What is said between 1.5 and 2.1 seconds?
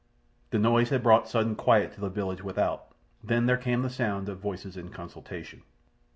quiet to the